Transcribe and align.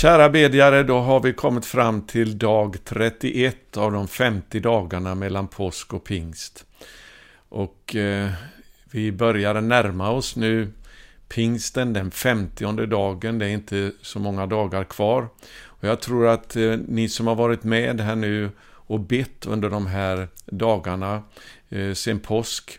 Kära 0.00 0.28
bedjare, 0.28 0.82
då 0.82 0.98
har 0.98 1.20
vi 1.20 1.32
kommit 1.32 1.66
fram 1.66 2.02
till 2.02 2.38
dag 2.38 2.76
31 2.84 3.76
av 3.76 3.92
de 3.92 4.08
50 4.08 4.60
dagarna 4.60 5.14
mellan 5.14 5.48
påsk 5.48 5.94
och 5.94 6.04
pingst. 6.04 6.64
Och 7.48 7.96
eh, 7.96 8.30
vi 8.90 9.12
börjar 9.12 9.60
närma 9.60 10.10
oss 10.10 10.36
nu 10.36 10.72
pingsten, 11.28 11.92
den 11.92 12.10
50 12.10 12.86
dagen. 12.86 13.38
Det 13.38 13.46
är 13.46 13.50
inte 13.50 13.92
så 14.02 14.18
många 14.18 14.46
dagar 14.46 14.84
kvar. 14.84 15.28
Och 15.64 15.88
jag 15.88 16.00
tror 16.00 16.28
att 16.28 16.56
eh, 16.56 16.76
ni 16.88 17.08
som 17.08 17.26
har 17.26 17.34
varit 17.34 17.64
med 17.64 18.00
här 18.00 18.16
nu 18.16 18.50
och 18.62 19.00
bett 19.00 19.46
under 19.46 19.70
de 19.70 19.86
här 19.86 20.28
dagarna 20.46 21.22
eh, 21.68 21.92
sen 21.92 22.20
påsk 22.20 22.78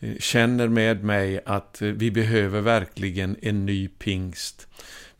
eh, 0.00 0.16
känner 0.18 0.68
med 0.68 1.04
mig 1.04 1.40
att 1.46 1.82
eh, 1.82 1.88
vi 1.88 2.10
behöver 2.10 2.60
verkligen 2.60 3.36
en 3.42 3.66
ny 3.66 3.88
pingst. 3.88 4.68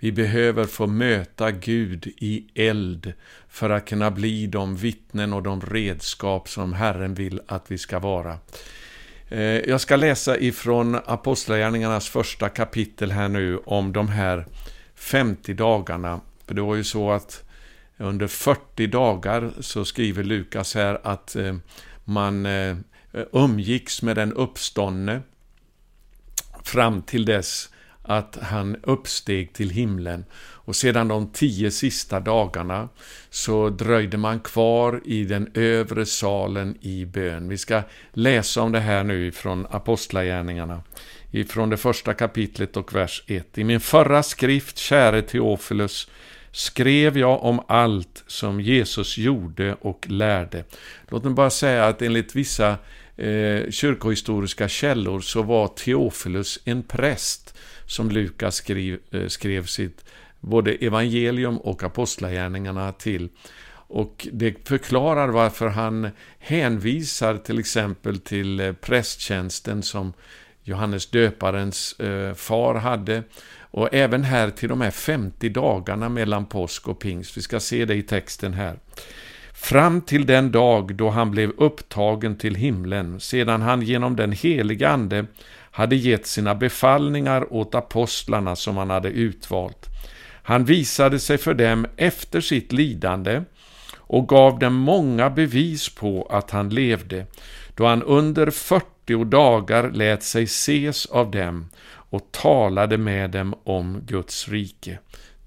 Vi 0.03 0.13
behöver 0.13 0.65
få 0.65 0.87
möta 0.87 1.51
Gud 1.51 2.07
i 2.07 2.47
eld 2.55 3.13
för 3.49 3.71
att 3.71 3.89
kunna 3.89 4.11
bli 4.11 4.47
de 4.47 4.77
vittnen 4.77 5.33
och 5.33 5.43
de 5.43 5.61
redskap 5.61 6.49
som 6.49 6.73
Herren 6.73 7.15
vill 7.15 7.41
att 7.47 7.71
vi 7.71 7.79
ska 7.79 7.99
vara. 7.99 8.39
Eh, 9.29 9.41
jag 9.41 9.81
ska 9.81 9.97
läsa 9.97 10.39
ifrån 10.39 10.95
Apostlagärningarnas 10.95 12.09
första 12.09 12.49
kapitel 12.49 13.11
här 13.13 13.29
nu 13.29 13.59
om 13.59 13.93
de 13.93 14.09
här 14.09 14.47
50 14.95 15.55
dagarna. 15.55 16.21
För 16.47 16.55
det 16.55 16.63
var 16.63 16.75
ju 16.75 16.85
så 16.85 17.11
att 17.11 17.45
under 17.97 18.27
40 18.27 18.87
dagar 18.87 19.53
så 19.61 19.85
skriver 19.85 20.25
Lukas 20.25 20.75
här 20.75 21.01
att 21.05 21.37
eh, 21.37 21.57
man 22.05 22.47
eh, 22.47 22.77
umgicks 23.33 24.03
med 24.03 24.17
den 24.17 24.33
uppståndne 24.33 25.21
fram 26.65 27.03
till 27.03 27.25
dess 27.25 27.72
att 28.03 28.39
han 28.43 28.77
uppsteg 28.83 29.53
till 29.53 29.71
himlen. 29.71 30.25
Och 30.65 30.77
sedan 30.77 31.09
de 31.09 31.31
tio 31.33 31.71
sista 31.71 32.21
dagarna 32.21 32.89
så 33.31 33.69
dröjde 33.69 34.17
man 34.17 34.41
kvar 34.41 35.01
i 35.05 35.25
den 35.25 35.51
övre 35.55 36.07
salen 36.07 36.77
i 36.81 37.05
bön. 37.05 37.49
Vi 37.49 37.59
ska 37.59 37.83
läsa 38.13 38.63
om 38.63 38.73
det 38.73 38.81
här 38.81 39.05
nu 39.05 39.33
från 39.33 39.67
Apostlagärningarna, 39.71 40.83
ifrån 41.31 41.71
det 41.71 41.77
första 41.77 42.15
kapitlet 42.15 42.77
och 42.77 42.95
vers 42.95 43.25
1. 43.27 43.59
I 43.59 43.65
min 43.65 43.81
förra 43.81 44.23
skrift, 44.23 44.79
käre 44.79 45.23
Teofilus, 45.23 46.09
skrev 46.53 47.19
jag 47.19 47.45
om 47.45 47.61
allt 47.69 48.25
som 48.27 48.61
Jesus 48.61 49.19
gjorde 49.19 49.77
och 49.81 50.07
lärde. 50.09 50.65
Låt 51.09 51.25
mig 51.25 51.33
bara 51.33 51.51
säga 51.51 51.87
att 51.87 52.03
enligt 52.03 52.37
vissa 52.37 52.71
eh, 53.17 53.71
kyrkohistoriska 53.71 54.69
källor 54.69 55.21
så 55.21 55.43
var 55.43 55.69
Teofilus 55.69 56.59
en 56.65 56.83
präst 56.83 57.42
som 57.93 58.11
Lukas 58.11 58.55
skrev, 58.55 58.99
eh, 59.11 59.27
skrev 59.27 59.67
sitt 59.67 60.05
både 60.41 60.73
evangelium 60.73 61.59
och 61.59 61.83
apostlagärningarna 61.83 62.93
till. 62.93 63.29
Och 63.73 64.29
det 64.33 64.69
förklarar 64.69 65.29
varför 65.29 65.69
han 65.69 66.09
hänvisar 66.39 67.37
till 67.37 67.59
exempel 67.59 68.19
till 68.19 68.61
eh, 68.61 68.73
prästtjänsten 68.73 69.83
som 69.83 70.13
Johannes 70.63 71.07
döparens 71.07 72.01
eh, 72.01 72.35
far 72.35 72.75
hade. 72.75 73.23
Och 73.59 73.95
även 73.95 74.25
här 74.25 74.51
till 74.51 74.69
de 74.69 74.81
här 74.81 74.91
50 74.91 75.49
dagarna 75.49 76.09
mellan 76.09 76.47
påsk 76.47 76.89
och 76.89 77.01
pingst. 77.01 77.37
Vi 77.37 77.43
ska 77.43 77.61
se 77.61 77.85
det 77.85 77.95
i 77.95 78.03
texten 78.03 78.55
här. 78.55 78.79
Fram 79.63 80.01
till 80.01 80.27
den 80.27 80.53
dag 80.53 80.95
då 80.95 81.11
han 81.11 81.31
blev 81.31 81.51
upptagen 81.51 82.37
till 82.37 82.55
himlen, 82.55 83.21
sedan 83.21 83.63
han 83.63 83.83
genom 83.83 84.17
den 84.17 84.33
helige 84.33 84.89
Ande 84.89 85.27
hade 85.71 85.97
gett 85.97 86.27
sina 86.27 86.55
befallningar 86.55 87.53
åt 87.53 87.75
apostlarna 87.75 88.57
som 88.57 88.77
han 88.77 88.91
hade 88.91 89.09
utvalt. 89.09 89.87
Han 90.43 90.65
visade 90.65 91.19
sig 91.19 91.39
för 91.39 91.55
dem 91.55 91.87
efter 91.97 92.41
sitt 92.41 92.73
lidande 92.73 93.43
och 93.97 94.29
gav 94.29 94.59
dem 94.59 94.75
många 94.75 95.31
bevis 95.31 95.89
på 95.95 96.27
att 96.31 96.51
han 96.51 96.69
levde, 96.69 97.27
då 97.75 97.87
han 97.87 98.03
under 98.03 98.51
40 98.51 99.25
dagar 99.25 99.91
lät 99.91 100.23
sig 100.23 100.43
ses 100.43 101.07
av 101.07 101.31
dem 101.31 101.69
och 101.87 102.33
talade 102.33 102.99
med 102.99 103.31
dem 103.31 103.55
om 103.65 104.01
Guds 104.07 104.49
rike. 104.49 104.99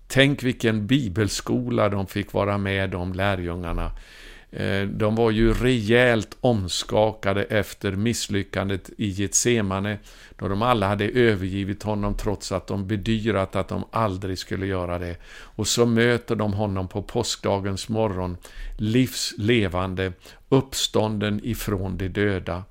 Tänk 0.08 0.44
vilken 0.44 0.88
bibelskola 0.88 1.90
de 1.90 2.08
fick 2.08 2.34
vara 2.34 2.58
med 2.58 2.96
om, 2.96 3.14
lärjungarna. 3.14 3.92
Eh, 4.56 4.88
de 4.88 5.16
var 5.16 5.32
ju 5.32 5.54
rejält 5.54 6.38
omskakade 6.42 7.44
efter 7.44 7.92
misslyckandet 7.92 8.90
i 8.98 9.08
Getsemane, 9.08 9.98
då 10.36 10.48
de 10.48 10.62
alla 10.62 10.88
hade 10.88 11.06
övergivit 11.10 11.84
honom 11.84 12.18
trots 12.18 12.52
att 12.52 12.68
de 12.68 12.88
bedyrat 12.88 13.56
att 13.56 13.68
de 13.68 13.84
aldrig 13.92 14.40
skulle 14.40 14.66
göra 14.66 15.00
det. 15.00 15.16
Och 15.42 15.68
så 15.68 15.86
möter 15.86 16.36
de 16.36 16.54
honom 16.54 16.88
på 16.88 17.04
påskdagens 17.04 17.90
morgon, 17.90 18.38
livslevande, 18.78 20.14
uppstånden 20.50 21.40
ifrån 21.44 21.98
de 21.98 22.08
döda. 22.08 22.64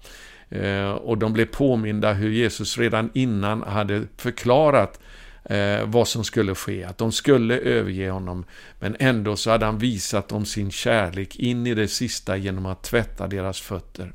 Eh, 0.48 0.90
och 0.90 1.18
de 1.18 1.32
blev 1.32 1.46
påminda 1.46 2.12
hur 2.12 2.30
Jesus 2.30 2.78
redan 2.78 3.10
innan 3.14 3.62
hade 3.62 4.02
förklarat 4.16 5.00
eh, 5.44 5.86
vad 5.86 6.08
som 6.08 6.24
skulle 6.24 6.54
ske, 6.54 6.84
att 6.84 6.98
de 6.98 7.12
skulle 7.12 7.58
överge 7.58 8.10
honom. 8.10 8.44
Men 8.78 8.96
ändå 8.98 9.36
så 9.36 9.50
hade 9.50 9.66
han 9.66 9.78
visat 9.78 10.28
dem 10.28 10.44
sin 10.44 10.70
kärlek 10.70 11.36
in 11.36 11.66
i 11.66 11.74
det 11.74 11.88
sista 11.88 12.36
genom 12.36 12.66
att 12.66 12.82
tvätta 12.82 13.26
deras 13.26 13.60
fötter. 13.60 14.12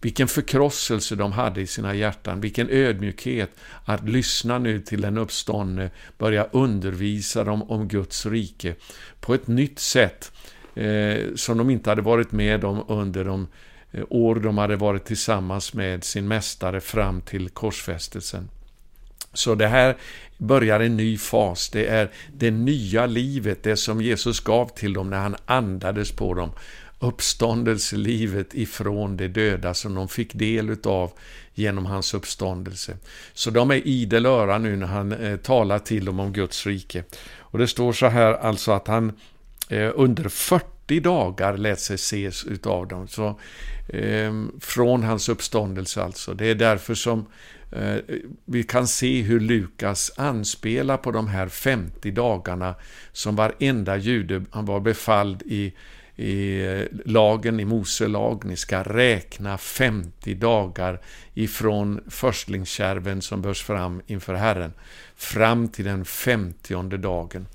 Vilken 0.00 0.28
förkrosselse 0.28 1.16
de 1.16 1.32
hade 1.32 1.60
i 1.60 1.66
sina 1.66 1.94
hjärtan, 1.94 2.40
vilken 2.40 2.68
ödmjukhet 2.70 3.50
att 3.84 4.08
lyssna 4.08 4.58
nu 4.58 4.80
till 4.80 5.00
den 5.00 5.18
uppståndne, 5.18 5.90
börja 6.18 6.44
undervisa 6.44 7.44
dem 7.44 7.62
om 7.62 7.88
Guds 7.88 8.26
rike 8.26 8.74
på 9.20 9.34
ett 9.34 9.46
nytt 9.46 9.78
sätt 9.78 10.32
eh, 10.74 11.34
som 11.34 11.58
de 11.58 11.70
inte 11.70 11.90
hade 11.90 12.02
varit 12.02 12.32
med 12.32 12.64
om 12.64 12.84
under 12.88 13.24
de 13.24 13.48
eh, 13.92 14.04
år 14.10 14.34
de 14.34 14.58
hade 14.58 14.76
varit 14.76 15.04
tillsammans 15.04 15.74
med 15.74 16.04
sin 16.04 16.28
mästare 16.28 16.80
fram 16.80 17.20
till 17.20 17.48
korsfästelsen. 17.48 18.48
Så 19.36 19.54
det 19.54 19.66
här 19.66 19.96
börjar 20.38 20.80
en 20.80 20.96
ny 20.96 21.18
fas. 21.18 21.68
Det 21.68 21.86
är 21.86 22.10
det 22.32 22.50
nya 22.50 23.06
livet, 23.06 23.62
det 23.62 23.76
som 23.76 24.00
Jesus 24.00 24.40
gav 24.40 24.68
till 24.68 24.92
dem 24.92 25.10
när 25.10 25.18
han 25.18 25.36
andades 25.46 26.12
på 26.12 26.34
dem. 26.34 26.50
Uppståndelselivet 26.98 28.54
ifrån 28.54 29.16
de 29.16 29.28
döda 29.28 29.74
som 29.74 29.94
de 29.94 30.08
fick 30.08 30.34
del 30.34 30.70
utav 30.70 31.12
genom 31.54 31.86
hans 31.86 32.14
uppståndelse. 32.14 32.96
Så 33.34 33.50
de 33.50 33.70
är 33.70 33.86
idel 33.86 34.26
öra 34.26 34.58
nu 34.58 34.76
när 34.76 34.86
han 34.86 35.12
eh, 35.12 35.36
talar 35.36 35.78
till 35.78 36.04
dem 36.04 36.20
om 36.20 36.32
Guds 36.32 36.66
rike. 36.66 37.04
Och 37.38 37.58
det 37.58 37.68
står 37.68 37.92
så 37.92 38.06
här 38.06 38.34
alltså 38.34 38.72
att 38.72 38.88
han 38.88 39.12
eh, 39.68 39.90
under 39.94 40.28
40 40.28 41.00
dagar 41.00 41.56
lät 41.56 41.80
sig 41.80 41.94
ses 41.94 42.44
utav 42.44 42.88
dem. 42.88 43.08
Så, 43.08 43.40
eh, 43.88 44.32
från 44.60 45.02
hans 45.02 45.28
uppståndelse 45.28 46.02
alltså. 46.02 46.34
Det 46.34 46.46
är 46.46 46.54
därför 46.54 46.94
som 46.94 47.26
Eh, 47.26 47.55
Eh, 47.70 47.96
vi 48.44 48.62
kan 48.62 48.88
se 48.88 49.22
hur 49.22 49.40
Lukas 49.40 50.12
anspelar 50.16 50.96
på 50.96 51.10
de 51.10 51.28
här 51.28 51.48
50 51.48 52.10
dagarna 52.10 52.74
som 53.12 53.36
varenda 53.36 53.96
jude 53.96 54.44
han 54.50 54.64
var 54.64 54.80
befalld 54.80 55.42
i, 55.42 55.72
i 56.16 56.66
lagen, 57.04 57.60
i 57.60 57.64
Mose 57.64 58.08
lag. 58.08 58.44
Ni 58.44 58.56
ska 58.56 58.82
räkna 58.82 59.58
50 59.58 60.34
dagar 60.34 61.00
ifrån 61.34 62.00
förstlingskärven 62.08 63.22
som 63.22 63.42
börs 63.42 63.62
fram 63.62 64.02
inför 64.06 64.34
Herren, 64.34 64.72
fram 65.16 65.68
till 65.68 65.84
den 65.84 66.04
femtionde 66.04 66.96
dagen. 66.96 67.46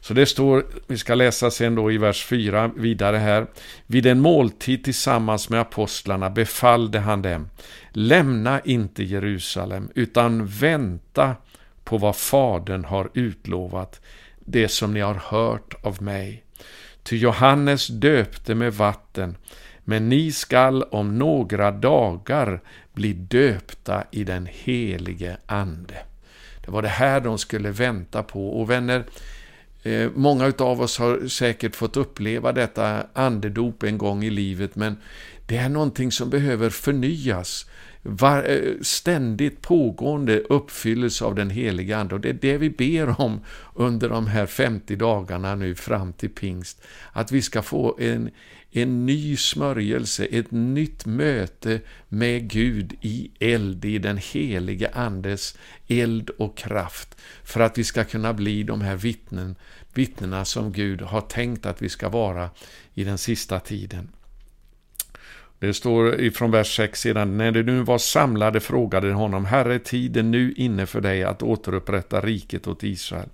Så 0.00 0.14
det 0.14 0.26
står, 0.26 0.66
vi 0.86 0.98
ska 0.98 1.14
läsa 1.14 1.50
sen 1.50 1.74
då 1.74 1.92
i 1.92 1.98
vers 1.98 2.24
4 2.24 2.70
vidare 2.76 3.16
här. 3.16 3.46
Vid 3.86 4.06
en 4.06 4.20
måltid 4.20 4.84
tillsammans 4.84 5.48
med 5.48 5.60
apostlarna 5.60 6.30
befallde 6.30 6.98
han 6.98 7.22
dem, 7.22 7.48
lämna 7.92 8.60
inte 8.60 9.04
Jerusalem, 9.04 9.88
utan 9.94 10.46
vänta 10.46 11.36
på 11.84 11.98
vad 11.98 12.16
Fadern 12.16 12.84
har 12.84 13.10
utlovat, 13.14 14.00
det 14.44 14.68
som 14.68 14.94
ni 14.94 15.00
har 15.00 15.14
hört 15.14 15.74
av 15.84 16.02
mig. 16.02 16.44
Ty 17.02 17.16
Johannes 17.16 17.86
döpte 17.86 18.54
med 18.54 18.74
vatten, 18.74 19.36
men 19.84 20.08
ni 20.08 20.32
skall 20.32 20.82
om 20.82 21.18
några 21.18 21.70
dagar 21.70 22.60
bli 22.92 23.12
döpta 23.12 24.04
i 24.10 24.24
den 24.24 24.48
helige 24.50 25.36
Ande. 25.46 25.96
Det 26.64 26.70
var 26.70 26.82
det 26.82 26.88
här 26.88 27.20
de 27.20 27.38
skulle 27.38 27.70
vänta 27.70 28.22
på. 28.22 28.60
Och 28.60 28.70
vänner, 28.70 29.04
eh, 29.82 30.10
många 30.14 30.52
av 30.58 30.80
oss 30.80 30.98
har 30.98 31.28
säkert 31.28 31.76
fått 31.76 31.96
uppleva 31.96 32.52
detta 32.52 33.06
andedop 33.12 33.82
en 33.82 33.98
gång 33.98 34.24
i 34.24 34.30
livet, 34.30 34.76
men 34.76 34.96
det 35.46 35.56
är 35.56 35.68
någonting 35.68 36.12
som 36.12 36.30
behöver 36.30 36.70
förnyas 36.70 37.66
var, 38.02 38.50
eh, 38.50 38.74
ständigt 38.82 39.62
pågående 39.62 40.40
uppfyllelse 40.40 41.24
av 41.24 41.34
den 41.34 41.50
heliga 41.50 41.98
Ande. 41.98 42.14
Och 42.14 42.20
det 42.20 42.28
är 42.28 42.38
det 42.40 42.58
vi 42.58 42.70
ber 42.70 43.20
om 43.20 43.40
under 43.74 44.08
de 44.08 44.26
här 44.26 44.46
50 44.46 44.96
dagarna 44.96 45.54
nu 45.54 45.74
fram 45.74 46.12
till 46.12 46.30
pingst. 46.30 46.82
Att 47.12 47.32
vi 47.32 47.42
ska 47.42 47.62
få 47.62 47.96
en, 48.00 48.30
en 48.70 49.06
ny 49.06 49.36
smörjelse, 49.36 50.24
ett 50.24 50.50
nytt 50.50 51.06
möte 51.06 51.80
med 52.08 52.50
Gud 52.50 52.96
i 53.00 53.30
eld, 53.38 53.84
i 53.84 53.98
den 53.98 54.16
helige 54.16 54.90
Andes 54.94 55.58
eld 55.88 56.30
och 56.30 56.56
kraft, 56.56 57.16
för 57.44 57.60
att 57.60 57.78
vi 57.78 57.84
ska 57.84 58.04
kunna 58.04 58.32
bli 58.32 58.62
de 58.62 58.80
här 58.80 58.96
vittnen, 58.96 59.56
vittnena 59.94 60.44
som 60.44 60.72
Gud 60.72 61.02
har 61.02 61.20
tänkt 61.20 61.66
att 61.66 61.82
vi 61.82 61.88
ska 61.88 62.08
vara 62.08 62.50
i 62.94 63.04
den 63.04 63.18
sista 63.18 63.60
tiden. 63.60 64.08
Det 65.60 65.74
står 65.74 66.20
ifrån 66.20 66.50
vers 66.50 66.76
6 66.76 67.00
sedan, 67.00 67.36
när 67.36 67.52
de 67.52 67.62
nu 67.62 67.82
var 67.82 67.98
samlade 67.98 68.60
frågade 68.60 69.08
de 69.08 69.14
honom, 69.14 69.44
Herre, 69.44 69.78
tiden 69.78 70.30
nu 70.30 70.54
inne 70.56 70.86
för 70.86 71.00
dig 71.00 71.24
att 71.24 71.42
återupprätta 71.42 72.20
riket 72.20 72.66
åt 72.66 72.82
Israel. 72.82 73.28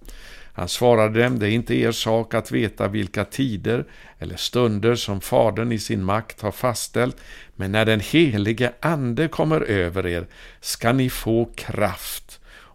Han 0.52 0.68
svarade 0.68 1.22
dem, 1.22 1.38
det 1.38 1.48
är 1.48 1.50
inte 1.50 1.74
er 1.74 1.92
sak 1.92 2.34
att 2.34 2.52
veta 2.52 2.88
vilka 2.88 3.24
tider 3.24 3.84
eller 4.18 4.36
stunder 4.36 4.94
som 4.94 5.20
Fadern 5.20 5.72
i 5.72 5.78
sin 5.78 6.04
makt 6.04 6.42
har 6.42 6.52
fastställt, 6.52 7.16
men 7.56 7.72
när 7.72 7.84
den 7.84 8.00
helige 8.00 8.72
Ande 8.80 9.28
kommer 9.28 9.60
över 9.60 10.06
er 10.06 10.26
ska 10.60 10.92
ni 10.92 11.10
få 11.10 11.50
kraft 11.56 12.25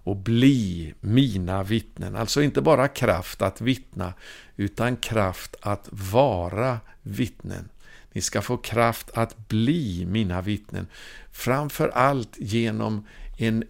och 0.04 0.16
bli 0.18 0.94
mina 1.00 1.64
vittnen. 1.64 2.16
Alltså 2.16 2.42
inte 2.42 2.62
bara 2.62 2.88
kraft 2.88 3.42
att 3.42 3.62
vittna, 3.62 4.14
utan 4.56 4.98
kraft 4.98 5.56
att 5.62 5.90
vara 5.92 6.80
vittnen. 7.02 7.70
Ni 8.14 8.22
ska 8.22 8.42
få 8.42 8.58
kraft 8.58 9.12
att 9.14 9.48
bli 9.48 10.06
mina 10.06 10.42
vittnen. 10.42 10.88
Framför 11.32 11.90
allt 11.90 12.36
genom 12.38 13.08
en 13.38 13.64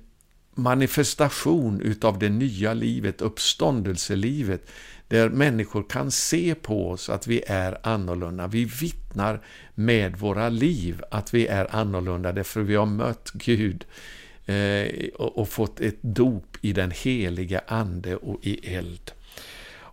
manifestation 0.55 1.81
utav 1.81 2.19
det 2.19 2.29
nya 2.29 2.73
livet, 2.73 3.21
uppståndelselivet, 3.21 4.71
där 5.07 5.29
människor 5.29 5.89
kan 5.89 6.11
se 6.11 6.55
på 6.55 6.89
oss 6.89 7.09
att 7.09 7.27
vi 7.27 7.43
är 7.47 7.87
annorlunda. 7.87 8.47
Vi 8.47 8.65
vittnar 8.65 9.41
med 9.75 10.15
våra 10.15 10.49
liv 10.49 11.01
att 11.11 11.33
vi 11.33 11.47
är 11.47 11.75
annorlunda 11.75 12.31
därför 12.31 12.61
vi 12.61 12.75
har 12.75 12.85
mött 12.85 13.31
Gud 13.33 13.85
Eh, 14.51 15.09
och, 15.13 15.37
och, 15.37 15.49
fått 15.49 15.79
ett 15.79 15.97
dop 16.01 16.57
i 16.61 16.73
den 16.73 16.91
heliga 16.91 17.61
Ande 17.67 18.15
och 18.15 18.39
i 18.41 18.75
eld. 18.75 19.11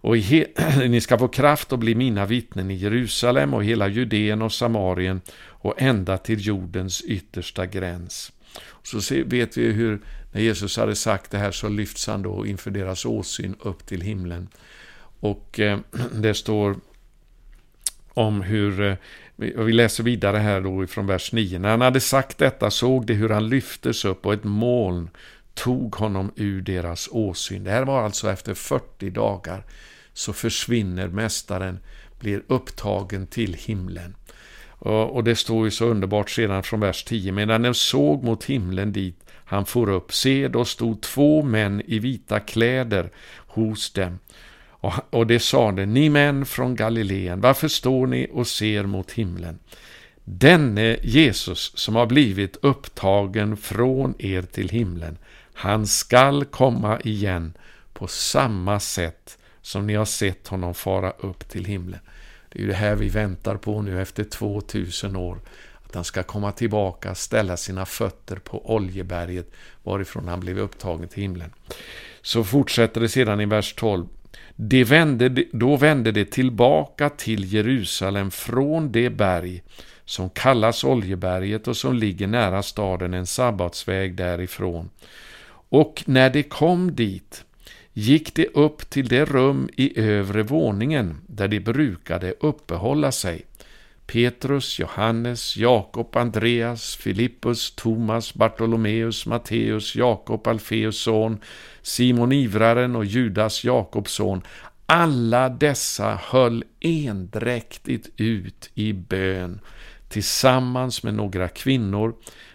Och 0.01 0.17
ni 0.89 1.01
ska 1.01 1.19
få 1.19 1.29
kraft 1.29 1.73
att 1.73 1.79
bli 1.79 1.95
mina 1.95 2.27
vittnen 2.27 2.71
i 2.71 2.75
Jerusalem 2.75 3.55
och 3.55 3.65
hela 3.65 3.89
Judeen 3.89 4.43
och 4.43 4.53
Samarien 4.53 5.21
och 5.41 5.83
ända 5.83 6.19
till 6.19 6.47
jordens 6.47 7.03
yttersta 7.03 7.67
gräns. 7.67 8.33
Så 8.83 9.15
vet 9.25 9.57
vi 9.57 9.73
hur, 9.73 10.01
när 10.33 10.41
Jesus 10.41 10.77
hade 10.77 10.97
sagt 10.97 11.31
det 11.31 11.39
här 11.39 11.51
så 11.51 11.69
lyfts 11.69 12.07
han 12.07 12.23
då 12.23 12.47
inför 12.47 12.71
deras 12.71 13.05
åsyn 13.05 13.55
upp 13.61 13.87
till 13.87 14.01
himlen. 14.01 14.49
Och 15.21 15.61
eh, 15.61 15.79
det 16.13 16.35
står 16.35 16.77
om 18.19 18.43
hur, 18.43 18.81
eh, 18.81 18.97
vi 19.37 19.73
läser 19.73 20.05
vidare 20.05 20.39
här 20.39 20.61
då 20.61 20.85
ifrån 20.85 21.07
vers 21.07 21.33
9. 21.33 21.59
När 21.59 21.71
han 21.71 21.81
hade 21.81 22.01
sagt 22.01 22.39
detta 22.39 22.71
såg 22.71 23.07
de 23.07 23.15
hur 23.15 23.29
han 23.29 23.49
lyftes 23.49 24.05
upp 24.05 24.27
och 24.27 24.35
ett 24.35 24.45
moln 24.45 25.11
tog 25.55 25.95
honom 25.95 26.33
ur 26.37 26.63
deras 26.63 27.09
åsyn. 27.13 27.65
Det 27.65 27.71
här 27.71 27.85
var 27.85 28.03
alltså 28.03 28.31
efter 28.31 28.55
40 28.55 29.11
dagar 29.11 29.65
så 30.13 30.33
försvinner 30.33 31.09
mästaren, 31.09 31.79
blir 32.21 32.43
upptagen 32.47 33.27
till 33.27 33.55
himlen. 33.55 34.15
Och 34.79 35.25
det 35.25 35.37
står 35.37 35.65
ju 35.65 35.71
så 35.71 35.85
underbart 35.85 36.31
sedan 36.31 36.63
från 36.63 36.81
vers 36.81 37.05
10. 37.05 37.33
Medan 37.33 37.63
den 37.63 37.75
såg 37.75 38.25
mot 38.25 38.45
himlen 38.45 38.93
dit 38.93 39.25
han 39.45 39.67
for 39.67 39.89
upp, 39.89 40.13
se 40.13 40.49
då 40.49 40.65
stod 40.65 41.03
två 41.03 41.43
män 41.43 41.83
i 41.87 41.99
vita 41.99 42.41
kläder 42.41 43.11
hos 43.47 43.93
dem. 43.93 44.19
Och, 44.81 44.95
och 45.11 45.27
det 45.27 45.41
sade, 45.41 45.87
ni 45.87 46.11
män 46.11 46.47
från 46.47 46.77
Galileen, 46.77 47.41
varför 47.41 47.69
står 47.69 48.07
ni 48.07 48.29
och 48.33 48.47
ser 48.47 48.87
mot 48.87 49.11
himlen? 49.11 49.59
Denne 50.25 50.97
Jesus 51.03 51.73
som 51.75 51.97
har 51.97 52.07
blivit 52.07 52.57
upptagen 52.63 53.57
från 53.57 54.15
er 54.19 54.43
till 54.43 54.69
himlen, 54.69 55.19
han 55.55 55.87
skall 55.87 56.45
komma 56.45 57.01
igen 57.01 57.53
på 57.93 58.07
samma 58.07 58.81
sätt 58.81 59.39
som 59.63 59.87
ni 59.87 59.95
har 59.95 60.05
sett 60.05 60.49
honom 60.49 60.75
fara 60.75 61.11
upp 61.11 61.49
till 61.49 61.65
himlen. 61.65 62.01
Det 62.49 62.59
är 62.59 62.63
ju 62.63 62.69
det 62.69 62.75
här 62.75 62.95
vi 62.95 63.09
väntar 63.09 63.57
på 63.57 63.83
nu 63.83 64.03
efter 64.03 64.25
2000 64.25 65.17
år. 65.17 65.41
Att 65.87 65.95
han 65.95 66.05
ska 66.05 66.23
komma 66.23 66.53
tillbaka, 66.53 67.15
ställa 67.15 67.57
sina 67.57 67.87
fötter 67.87 68.37
på 68.37 68.75
Oljeberget 68.75 69.51
varifrån 69.83 70.29
han 70.29 70.41
blev 70.41 70.59
upptagen 70.59 71.09
till 71.09 71.23
himlen. 71.23 71.53
Så 72.23 72.45
fortsätter 72.45 73.01
det 73.01 73.09
sedan 73.09 73.41
i 73.41 73.47
vers 73.47 73.75
12. 73.75 74.07
De 74.61 74.85
vände, 74.85 75.45
då 75.53 75.77
vände 75.77 76.13
det 76.13 76.25
tillbaka 76.25 77.09
till 77.11 77.53
Jerusalem 77.55 78.31
från 78.31 78.93
det 78.93 79.11
berg 79.11 79.63
som 80.05 80.31
kallas 80.31 80.85
Oljeberget 80.85 81.69
och 81.69 81.77
som 81.77 81.95
ligger 81.95 82.27
nära 82.27 82.63
staden 82.63 83.15
en 83.15 83.27
sabbatsväg 83.27 84.15
därifrån. 84.15 84.91
Och 85.69 86.03
när 86.07 86.31
de 86.31 86.43
kom 86.43 86.95
dit 86.95 87.45
gick 87.93 88.35
de 88.35 88.49
upp 88.55 88.91
till 88.91 89.09
det 89.09 89.25
rum 89.25 89.69
i 89.77 90.01
övre 90.01 90.43
våningen 90.43 91.17
där 91.27 91.49
de 91.49 91.61
brukade 91.61 92.35
uppehålla 92.41 93.13
sig. 93.13 93.43
Petrus, 94.13 94.79
Johannes, 94.79 95.57
Jakob, 95.57 96.17
Andreas, 96.17 96.97
Filippus, 96.97 97.75
Thomas, 97.75 98.35
Bartolomeus, 98.35 99.27
Matteus, 99.27 99.97
Jakob, 99.97 100.47
Alfeus 100.47 100.99
son, 100.99 101.39
Simon 101.83 102.33
Ivraren 102.33 102.97
och 102.97 103.05
Judas, 103.05 103.65
Jakobs 103.65 104.13
son. 104.13 104.43
Alla 104.87 105.49
dessa 105.49 106.21
höll 106.23 106.65
endräktigt 106.81 108.11
ut 108.17 108.71
i 108.75 108.93
bön 108.93 109.61
tillsammans 110.09 111.03
med 111.03 111.15
några 111.15 111.49
kvinnor, 111.49 112.15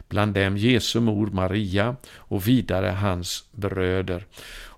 bland 0.09 0.33
dem 0.33 0.57
Jesu 0.57 0.99
mor 0.99 1.27
Maria 1.27 1.95
och 2.15 2.47
vidare 2.47 2.87
hans 2.87 3.43
bröder. 3.51 4.25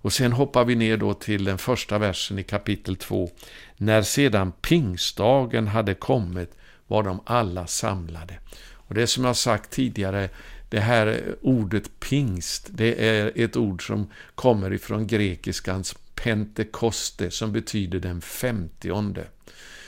Och 0.06 0.14
sen 0.14 0.32
hoppar 0.32 0.66
vi 0.66 0.76
ner 0.76 0.98
då 0.98 1.14
till 1.14 1.44
den 1.44 1.58
första 1.58 1.98
versen 1.98 2.40
i 2.40 2.44
kapitel 2.44 2.96
2. 2.96 3.30
När 3.78 4.02
sedan 4.02 4.52
pingstdagen 4.52 5.68
hade 5.68 5.94
kommit 5.94 6.58
var 6.88 7.04
de 7.04 7.20
alla 7.26 7.68
samlade. 7.68 8.40
Och 8.88 8.96
det 8.96 9.08
som 9.08 9.24
jag 9.24 9.36
sagt 9.36 9.72
tidigare, 9.72 10.30
det 10.70 10.80
här 10.80 11.36
ordet 11.42 12.00
pingst, 12.00 12.68
det 12.72 13.08
är 13.10 13.32
ett 13.36 13.58
ord 13.58 13.88
som 13.88 14.10
kommer 14.36 14.74
ifrån 14.74 15.08
grekiskans 15.08 15.96
pentekoste, 16.16 17.32
som 17.32 17.52
betyder 17.52 18.00
den 18.00 18.22
femtionde. 18.22 19.28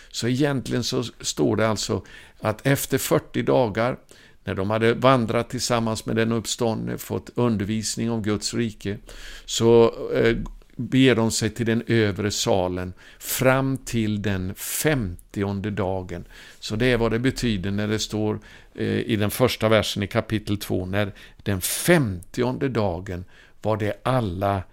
Så 0.10 0.28
egentligen 0.28 0.84
så 0.84 1.04
står 1.04 1.56
det 1.56 1.68
alltså 1.68 2.06
att 2.40 2.68
efter 2.68 2.98
40 2.98 3.42
dagar 3.42 3.98
när 4.44 4.56
de 4.56 4.70
hade 4.70 4.94
vandrat 4.94 5.50
tillsammans 5.50 6.06
med 6.06 6.16
den 6.16 6.32
uppståndne, 6.32 6.98
fått 6.98 7.30
undervisning 7.36 8.12
om 8.12 8.24
Guds 8.24 8.54
rike, 8.54 8.98
så 9.46 9.94
eh, 10.14 10.38
beger 10.78 11.16
de 11.16 11.32
sig 11.32 11.50
till 11.50 11.66
den 11.66 11.84
övre 11.88 12.32
salen 12.32 12.94
fram 13.20 13.78
till 13.78 14.22
den 14.22 14.56
femtionde 14.56 15.72
dagen. 15.72 16.26
Så 16.60 16.76
det 16.76 16.86
är 16.86 16.98
vad 16.98 17.12
det 17.12 17.20
betyder 17.20 17.72
när 17.72 17.88
det 17.88 18.00
står 18.00 18.40
eh, 18.76 18.86
i 18.86 19.16
den 19.16 19.32
första 19.32 19.70
versen 19.70 20.04
i 20.04 20.08
kapitel 20.08 20.58
2, 20.58 20.86
när 20.86 21.14
den 21.44 21.62
femtionde 21.62 22.70
dagen 22.70 23.26
var 23.62 23.78
det 23.78 23.94
alla, 24.04 24.64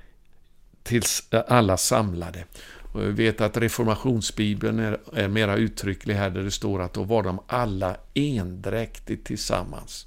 tills, 0.83 1.33
eh, 1.33 1.43
alla 1.49 1.77
samlade. 1.77 2.45
Och 2.93 3.03
vi 3.03 3.11
vet 3.11 3.41
att 3.41 3.57
reformationsbibeln 3.57 4.79
är, 4.79 4.99
är 5.13 5.29
mera 5.29 5.57
uttrycklig 5.57 6.15
här, 6.15 6.31
där 6.31 6.43
det 6.43 6.51
står 6.51 6.83
att 6.83 6.95
då 6.95 7.03
var 7.03 7.23
de 7.23 7.39
alla 7.47 7.97
endräktigt 8.15 9.27
tillsammans. 9.27 10.07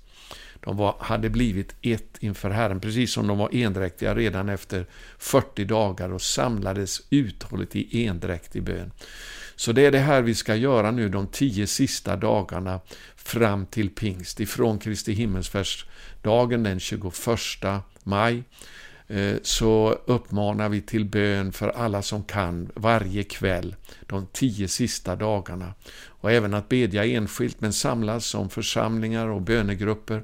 De 0.68 0.78
var, 0.78 0.96
hade 1.00 1.30
blivit 1.30 1.76
ett 1.82 2.18
inför 2.20 2.50
Herren, 2.50 2.80
precis 2.80 3.12
som 3.12 3.28
de 3.28 3.38
var 3.38 3.50
endräktiga 3.56 4.16
redan 4.16 4.50
efter 4.50 4.86
40 5.18 5.66
dagar 5.66 6.14
och 6.14 6.22
samlades 6.22 7.02
uthålligt 7.10 7.76
i 7.76 8.06
endräktig 8.06 8.64
bön. 8.64 8.92
Så 9.56 9.72
det 9.72 9.86
är 9.86 9.92
det 9.92 10.00
här 10.00 10.22
vi 10.22 10.36
ska 10.36 10.56
göra 10.56 10.92
nu 10.92 11.10
de 11.10 11.28
tio 11.28 11.68
sista 11.68 12.16
dagarna 12.16 12.80
fram 13.16 13.66
till 13.66 13.90
pingst, 13.90 14.40
ifrån 14.40 14.80
Kristi 14.80 15.14
himmelsfärdsdagen 15.14 16.64
den 16.64 16.80
21 16.80 17.14
maj 18.04 18.44
Eh, 19.08 19.36
så 19.42 20.00
uppmanar 20.06 20.70
vi 20.70 20.82
till 20.82 21.06
bön 21.06 21.52
för 21.52 21.70
alla 21.70 22.02
som 22.02 22.24
kan 22.24 22.72
varje 22.76 23.24
kväll 23.24 23.76
de 24.02 24.28
tio 24.34 24.68
sista 24.68 25.16
dagarna. 25.16 25.74
Och 26.06 26.32
även 26.32 26.54
att 26.54 26.70
bedja 26.70 27.06
enskilt 27.06 27.62
men 27.62 27.74
samlas 27.74 28.26
som 28.26 28.50
församlingar 28.50 29.28
och 29.28 29.42
bönegrupper 29.42 30.24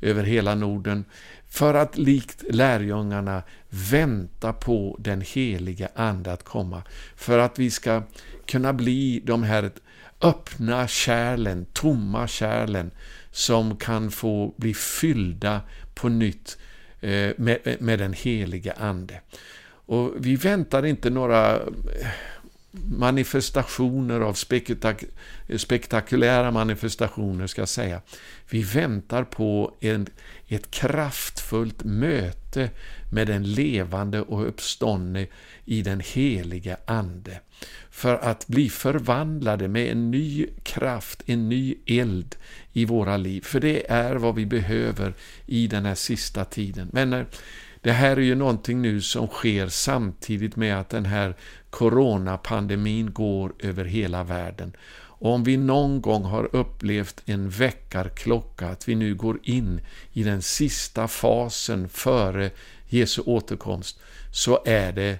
över 0.00 0.22
hela 0.22 0.54
Norden 0.54 1.04
för 1.48 1.74
att 1.74 1.98
likt 1.98 2.44
lärjungarna 2.50 3.42
vänta 3.68 4.52
på 4.52 4.96
den 5.00 5.20
heliga 5.20 5.88
Ande 5.94 6.32
att 6.32 6.44
komma. 6.44 6.82
För 7.16 7.38
att 7.38 7.58
vi 7.58 7.70
ska 7.70 8.02
kunna 8.46 8.72
bli 8.72 9.22
de 9.24 9.42
här 9.42 9.70
öppna 10.20 10.88
kärlen, 10.88 11.66
tomma 11.72 12.28
kärlen, 12.28 12.90
som 13.30 13.76
kan 13.76 14.10
få 14.10 14.54
bli 14.56 14.74
fyllda 14.74 15.60
på 15.94 16.08
nytt 16.08 16.58
Eh, 17.02 17.32
med, 17.36 17.76
med 17.80 17.98
den 17.98 18.12
heliga 18.12 18.72
Ande. 18.72 19.20
Och 19.86 20.12
vi 20.16 20.36
väntar 20.36 20.86
inte 20.86 21.10
några 21.10 21.60
manifestationer 22.72 24.20
av 24.20 24.34
spektak 24.34 25.04
spektakulära 25.56 26.50
manifestationer, 26.50 27.46
ska 27.46 27.60
jag 27.60 27.68
säga. 27.68 28.00
Vi 28.50 28.62
väntar 28.62 29.24
på 29.24 29.76
en, 29.80 30.06
ett 30.48 30.70
kraftfullt 30.70 31.84
möte 31.84 32.70
med 33.12 33.26
den 33.26 33.52
levande 33.52 34.20
och 34.20 34.48
uppståndne 34.48 35.26
i 35.64 35.82
den 35.82 36.00
heliga 36.00 36.76
Ande. 36.86 37.40
För 37.90 38.16
att 38.16 38.46
bli 38.46 38.68
förvandlade 38.68 39.68
med 39.68 39.92
en 39.92 40.10
ny 40.10 40.46
kraft, 40.62 41.22
en 41.26 41.48
ny 41.48 41.74
eld 41.86 42.36
i 42.72 42.84
våra 42.84 43.16
liv. 43.16 43.40
För 43.40 43.60
det 43.60 43.90
är 43.90 44.14
vad 44.14 44.34
vi 44.34 44.46
behöver 44.46 45.14
i 45.46 45.66
den 45.66 45.86
här 45.86 45.94
sista 45.94 46.44
tiden. 46.44 46.88
Men 46.92 47.26
det 47.80 47.92
här 47.92 48.16
är 48.16 48.20
ju 48.20 48.34
någonting 48.34 48.82
nu 48.82 49.00
som 49.00 49.26
sker 49.26 49.68
samtidigt 49.68 50.56
med 50.56 50.80
att 50.80 50.88
den 50.88 51.06
här 51.06 51.36
coronapandemin 51.72 53.12
går 53.12 53.52
över 53.58 53.84
hela 53.84 54.24
världen. 54.24 54.72
Och 55.22 55.30
om 55.30 55.44
vi 55.44 55.56
någon 55.56 56.00
gång 56.00 56.24
har 56.24 56.56
upplevt 56.56 57.22
en 57.26 57.50
väckarklocka, 57.50 58.68
att 58.68 58.88
vi 58.88 58.94
nu 58.94 59.14
går 59.14 59.38
in 59.42 59.80
i 60.12 60.22
den 60.22 60.42
sista 60.42 61.08
fasen 61.08 61.88
före 61.88 62.50
Jesu 62.88 63.22
återkomst, 63.22 64.00
så 64.32 64.62
är 64.64 64.92
det 64.92 65.18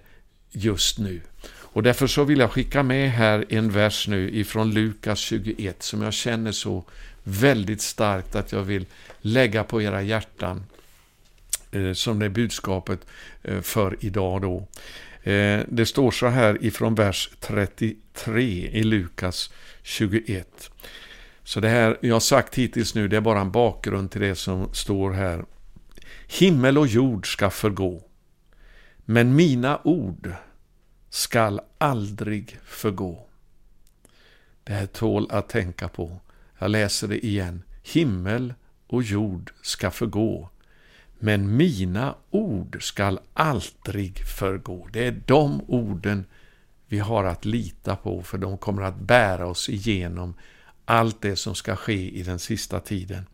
just 0.51 0.99
nu. 0.99 1.21
Och 1.47 1.83
därför 1.83 2.07
så 2.07 2.25
vill 2.25 2.39
jag 2.39 2.51
skicka 2.51 2.83
med 2.83 3.11
här 3.11 3.45
en 3.49 3.71
vers 3.71 4.09
nu 4.09 4.31
ifrån 4.31 4.75
Lukas 4.75 5.19
21 5.19 5.83
som 5.83 6.03
jag 6.03 6.13
känner 6.13 6.53
så 6.53 6.85
väldigt 7.23 7.83
starkt 7.83 8.35
att 8.35 8.53
jag 8.53 8.63
vill 8.63 8.87
lägga 9.21 9.65
på 9.65 9.83
era 9.83 10.03
hjärtan 10.03 10.65
eh, 11.73 11.93
som 11.93 12.19
det 12.19 12.25
är 12.25 12.31
budskapet 12.31 13.01
eh, 13.43 13.61
för 13.61 13.97
idag 14.01 14.43
då. 14.43 14.67
Eh, 15.23 15.61
det 15.69 15.87
står 15.87 16.11
så 16.11 16.27
här 16.27 16.65
ifrån 16.65 16.95
vers 16.95 17.31
33 17.41 18.69
i 18.73 18.83
Lukas 18.83 19.53
21. 19.83 20.71
Så 21.45 21.61
det 21.61 21.69
här 21.69 21.99
jag 22.01 22.15
har 22.15 22.21
sagt 22.21 22.55
hittills 22.55 22.95
nu, 22.95 23.09
det 23.09 23.17
är 23.17 23.21
bara 23.21 23.41
en 23.41 23.51
bakgrund 23.51 24.11
till 24.11 24.21
det 24.21 24.35
som 24.35 24.75
står 24.75 25.13
här. 25.13 25.45
Himmel 26.29 26.79
och 26.79 26.87
jord 26.87 27.33
ska 27.33 27.51
förgå, 27.51 28.03
men 29.05 29.35
mina 29.35 29.81
ord 29.85 30.35
skall 31.11 31.61
aldrig 31.79 32.59
förgå. 32.65 33.27
Det 34.65 34.73
här 34.73 34.87
tål 34.87 35.29
att 35.31 35.49
tänka 35.49 35.89
på. 35.89 36.21
Jag 36.59 36.71
läser 36.71 37.09
det 37.09 37.27
igen. 37.27 37.63
Himmel 37.83 38.55
och 38.87 39.03
jord 39.03 39.53
ska 39.63 39.91
förgå, 39.91 40.49
men 41.25 41.57
mina 41.57 42.15
ord 42.31 42.77
skall 42.81 43.21
aldrig 43.35 44.27
förgå. 44.27 44.89
Det 44.93 45.07
är 45.07 45.23
de 45.27 45.61
orden 45.67 46.25
vi 46.89 46.99
har 46.99 47.25
att 47.25 47.45
lita 47.45 47.97
på, 47.97 48.23
för 48.23 48.39
de 48.39 48.59
kommer 48.59 48.83
att 48.83 48.97
bära 48.97 49.47
oss 49.47 49.69
igenom 49.69 50.35
allt 50.85 51.23
det 51.23 51.37
som 51.37 51.55
ska 51.55 51.77
ske 51.77 52.19
i 52.19 52.23
den 52.23 52.39
sista 52.39 52.81
tiden. 52.81 53.27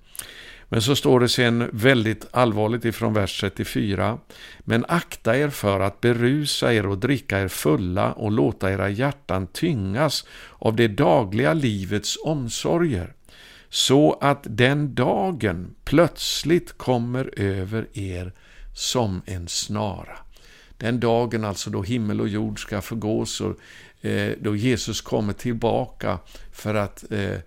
Men 0.68 0.83
så 0.83 0.97
står 0.97 1.21
det 1.21 1.28
sen 1.28 1.71
väldigt 1.73 2.26
allvarligt 2.30 2.85
ifrån 2.85 3.12
vers 3.14 3.40
34. 3.40 4.18
Men 4.61 4.85
akta 4.88 5.38
er 5.38 5.49
för 5.49 5.80
att 5.80 6.00
berusa 6.00 6.75
er 6.75 6.87
och 6.87 6.99
dricka 6.99 7.40
er 7.40 7.49
fulla 7.49 8.12
och 8.12 8.33
låta 8.33 8.73
era 8.73 8.88
hjärtan 8.88 9.47
tyngas 9.47 10.26
av 10.59 10.76
det 10.76 10.88
dagliga 10.88 11.54
livets 11.54 12.18
omsorger, 12.25 13.14
så 13.71 14.19
att 14.21 14.41
den 14.43 14.95
dagen 14.95 15.75
plötsligt 15.85 16.79
kommer 16.79 17.39
över 17.41 17.87
er 17.93 18.33
som 18.75 19.23
en 19.27 19.49
snara. 19.49 20.19
Den 20.77 21.01
dagen 21.01 21.45
alltså 21.45 21.71
då 21.71 21.83
himmel 21.83 22.21
och 22.21 22.29
jord 22.29 22.61
ska 22.61 22.81
förgås 22.81 23.41
och 23.41 23.57
eh, 24.07 24.33
då 24.41 24.57
Jesus 24.57 25.01
kommer 25.01 25.33
tillbaka 25.33 26.19
för 26.53 26.75
att 26.75 27.13
eh, 27.13 27.39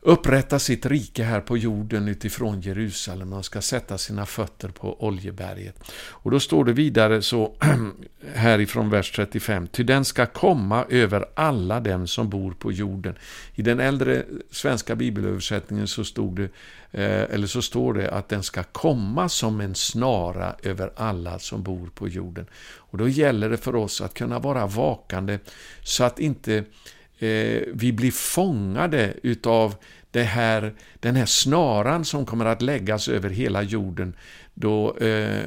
upprätta 0.00 0.58
sitt 0.58 0.86
rike 0.86 1.24
här 1.24 1.40
på 1.40 1.58
jorden 1.58 2.08
utifrån 2.08 2.60
Jerusalem. 2.60 3.32
Han 3.32 3.42
ska 3.42 3.60
sätta 3.60 3.98
sina 3.98 4.26
fötter 4.26 4.68
på 4.68 5.04
Oljeberget. 5.04 5.92
Och 5.96 6.30
då 6.30 6.40
står 6.40 6.64
det 6.64 6.72
vidare 6.72 7.22
så 7.22 7.54
härifrån 8.34 8.90
vers 8.90 9.12
35. 9.12 9.66
Ty 9.66 9.82
den 9.82 10.04
ska 10.04 10.26
komma 10.26 10.84
över 10.88 11.24
alla 11.34 11.80
dem 11.80 12.06
som 12.06 12.30
bor 12.30 12.52
på 12.52 12.72
jorden. 12.72 13.14
I 13.54 13.62
den 13.62 13.80
äldre 13.80 14.24
svenska 14.50 14.96
bibelöversättningen 14.96 15.88
så 15.88 16.04
stod 16.04 16.36
det 16.36 16.48
eh, 16.90 17.34
eller 17.34 17.46
så 17.46 17.62
står 17.62 17.94
det 17.94 18.10
att 18.10 18.28
den 18.28 18.42
ska 18.42 18.62
komma 18.62 19.28
som 19.28 19.60
en 19.60 19.74
snara 19.74 20.54
över 20.62 20.90
alla 20.96 21.38
som 21.38 21.62
bor 21.62 21.90
på 21.94 22.08
jorden. 22.08 22.46
Och 22.76 22.98
då 22.98 23.08
gäller 23.08 23.50
det 23.50 23.56
för 23.56 23.76
oss 23.76 24.00
att 24.00 24.14
kunna 24.14 24.38
vara 24.38 24.66
vakande 24.66 25.38
så 25.82 26.04
att 26.04 26.18
inte 26.18 26.64
eh, 27.18 27.62
vi 27.72 27.92
blir 27.92 28.10
fångade 28.10 29.14
utav 29.22 29.74
det 30.10 30.22
här, 30.22 30.74
den 31.00 31.16
här 31.16 31.26
snaran 31.26 32.04
som 32.04 32.26
kommer 32.26 32.44
att 32.44 32.62
läggas 32.62 33.08
över 33.08 33.30
hela 33.30 33.62
jorden 33.62 34.16
då, 34.54 34.96
eh, 34.96 35.44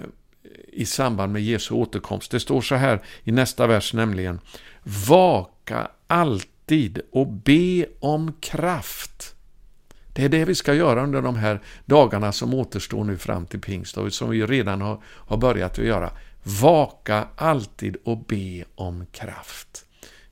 i 0.68 0.86
samband 0.86 1.34
med 1.34 1.44
Jesu 1.44 1.74
återkomst. 1.74 2.32
Det 2.32 2.40
står 2.40 2.62
så 2.62 2.76
här 2.76 3.02
i 3.24 3.32
nästa 3.32 3.68
vers 3.68 3.94
nämligen. 3.94 4.40
Vaka 5.10 5.92
alltid 6.08 7.02
och 7.12 7.28
be 7.28 7.86
om 8.00 8.34
kraft. 8.40 9.36
Det 10.14 10.26
är 10.26 10.30
det 10.30 10.46
vi 10.46 10.56
ska 10.56 10.74
göra 10.74 11.04
under 11.04 11.22
de 11.22 11.36
här 11.36 11.60
dagarna 11.86 12.32
som 12.32 12.54
återstår 12.54 13.04
nu 13.04 13.18
fram 13.18 13.46
till 13.46 13.62
pingst 13.62 13.98
och 13.98 14.14
som 14.14 14.30
vi 14.30 14.46
redan 14.46 14.82
har, 14.82 15.04
har 15.06 15.38
börjat 15.38 15.80
att 15.80 15.86
göra. 15.86 16.12
Vaka 16.44 17.28
alltid 17.36 17.98
och 18.04 18.18
be 18.18 18.64
om 18.76 19.06
kraft. 19.12 19.86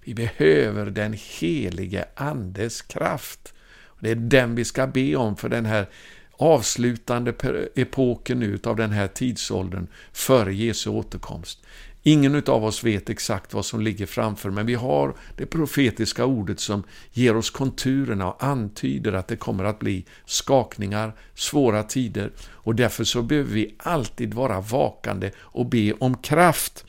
Vi 0.08 0.14
behöver 0.14 0.86
den 0.86 1.16
helige 1.40 2.06
Andes 2.16 2.82
kraft. 2.82 3.54
Det 4.00 4.12
är 4.12 4.16
den 4.16 4.56
vi 4.56 4.66
ska 4.66 4.88
be 4.88 5.16
om 5.16 5.38
för 5.38 5.50
den 5.50 5.66
här 5.66 5.90
avslutande 6.32 7.34
epoken 7.76 8.40
nu 8.40 8.60
av 8.64 8.76
den 8.76 8.92
här 8.92 9.08
tidsåldern 9.08 9.88
före 10.14 10.56
Jesu 10.56 10.90
återkomst. 10.90 11.60
Ingen 12.04 12.44
av 12.48 12.66
oss 12.66 12.84
vet 12.84 13.10
exakt 13.10 13.54
vad 13.54 13.66
som 13.66 13.82
ligger 13.82 14.06
framför, 14.06 14.50
men 14.50 14.66
vi 14.66 14.74
har 14.74 15.16
det 15.38 15.46
profetiska 15.46 16.26
ordet 16.26 16.60
som 16.60 16.84
ger 17.12 17.36
oss 17.36 17.50
konturerna 17.50 18.32
och 18.32 18.44
antyder 18.44 19.14
att 19.14 19.28
det 19.28 19.36
kommer 19.36 19.64
att 19.64 19.80
bli 19.80 20.06
skakningar, 20.26 21.16
svåra 21.36 21.84
tider 21.84 22.32
och 22.40 22.76
därför 22.76 23.04
så 23.04 23.22
behöver 23.22 23.54
vi 23.54 23.76
alltid 23.78 24.34
vara 24.34 24.62
vakande 24.62 25.32
och 25.38 25.66
be 25.66 25.94
om 25.94 26.18
kraft 26.18 26.86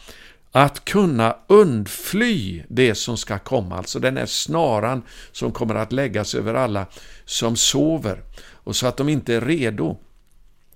att 0.53 0.85
kunna 0.85 1.37
undfly 1.47 2.63
det 2.69 2.95
som 2.95 3.17
ska 3.17 3.39
komma, 3.39 3.77
alltså 3.77 3.99
den 3.99 4.17
här 4.17 4.27
snaran 4.27 5.03
som 5.33 5.53
kommer 5.53 5.75
att 5.75 5.93
läggas 5.93 6.35
över 6.35 6.55
alla 6.55 6.87
som 7.25 7.57
sover, 7.57 8.23
och 8.53 8.77
så 8.77 8.87
att 8.87 8.97
de 8.97 9.09
inte 9.09 9.35
är 9.35 9.41
redo. 9.41 9.99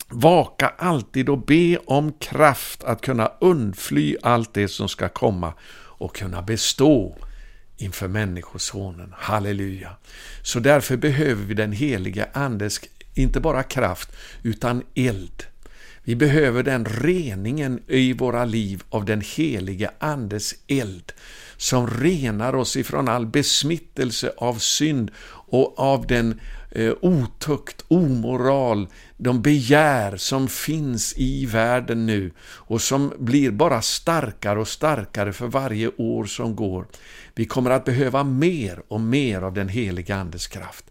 Vaka 0.08 0.68
alltid 0.68 1.28
och 1.28 1.38
be 1.38 1.76
om 1.76 2.12
kraft 2.12 2.84
att 2.84 3.00
kunna 3.00 3.32
undfly 3.40 4.16
allt 4.22 4.54
det 4.54 4.68
som 4.68 4.88
ska 4.88 5.08
komma 5.08 5.54
och 5.74 6.16
kunna 6.16 6.42
bestå 6.42 7.16
inför 7.76 8.08
Människosonen. 8.08 9.14
Halleluja! 9.16 9.96
Så 10.42 10.60
därför 10.60 10.96
behöver 10.96 11.44
vi 11.44 11.54
den 11.54 11.72
heliga 11.72 12.26
Andes, 12.32 12.80
inte 13.14 13.40
bara 13.40 13.62
kraft, 13.62 14.12
utan 14.42 14.82
eld. 14.94 15.44
Vi 16.04 16.16
behöver 16.16 16.62
den 16.62 16.84
reningen 16.84 17.80
i 17.86 18.12
våra 18.12 18.44
liv 18.44 18.82
av 18.90 19.04
den 19.04 19.20
heliga 19.20 19.90
Andes 19.98 20.54
eld 20.66 21.12
som 21.56 21.86
renar 21.86 22.54
oss 22.54 22.76
ifrån 22.76 23.08
all 23.08 23.26
besmittelse 23.26 24.32
av 24.36 24.54
synd 24.54 25.10
och 25.28 25.78
av 25.78 26.06
den 26.06 26.40
eh, 26.70 26.92
otukt, 27.00 27.84
omoral, 27.88 28.88
de 29.16 29.42
begär 29.42 30.16
som 30.16 30.48
finns 30.48 31.14
i 31.16 31.46
världen 31.46 32.06
nu 32.06 32.32
och 32.40 32.82
som 32.82 33.12
blir 33.18 33.50
bara 33.50 33.82
starkare 33.82 34.60
och 34.60 34.68
starkare 34.68 35.32
för 35.32 35.46
varje 35.46 35.88
år 35.96 36.24
som 36.24 36.56
går. 36.56 36.86
Vi 37.34 37.44
kommer 37.44 37.70
att 37.70 37.84
behöva 37.84 38.24
mer 38.24 38.82
och 38.88 39.00
mer 39.00 39.42
av 39.42 39.54
den 39.54 39.68
heliga 39.68 40.16
Andes 40.16 40.46
kraft 40.46 40.84